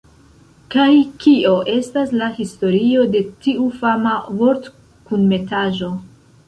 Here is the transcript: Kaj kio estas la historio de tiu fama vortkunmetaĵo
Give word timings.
Kaj 0.75 0.87
kio 1.23 1.51
estas 1.75 2.15
la 2.23 2.31
historio 2.39 3.07
de 3.17 3.23
tiu 3.45 3.69
fama 3.83 4.19
vortkunmetaĵo 4.43 5.97